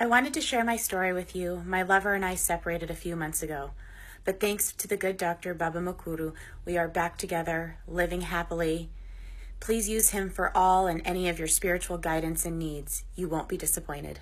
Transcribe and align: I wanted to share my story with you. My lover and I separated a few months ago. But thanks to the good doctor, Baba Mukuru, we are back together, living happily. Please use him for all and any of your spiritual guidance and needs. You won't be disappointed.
I 0.00 0.06
wanted 0.06 0.32
to 0.34 0.40
share 0.40 0.62
my 0.62 0.76
story 0.76 1.12
with 1.12 1.34
you. 1.34 1.60
My 1.66 1.82
lover 1.82 2.14
and 2.14 2.24
I 2.24 2.36
separated 2.36 2.88
a 2.88 2.94
few 2.94 3.16
months 3.16 3.42
ago. 3.42 3.72
But 4.24 4.38
thanks 4.38 4.70
to 4.74 4.86
the 4.86 4.96
good 4.96 5.16
doctor, 5.16 5.54
Baba 5.54 5.80
Mukuru, 5.80 6.34
we 6.64 6.78
are 6.78 6.86
back 6.86 7.18
together, 7.18 7.78
living 7.88 8.20
happily. 8.20 8.90
Please 9.58 9.88
use 9.88 10.10
him 10.10 10.30
for 10.30 10.56
all 10.56 10.86
and 10.86 11.02
any 11.04 11.28
of 11.28 11.40
your 11.40 11.48
spiritual 11.48 11.98
guidance 11.98 12.44
and 12.44 12.60
needs. 12.60 13.02
You 13.16 13.28
won't 13.28 13.48
be 13.48 13.56
disappointed. 13.56 14.20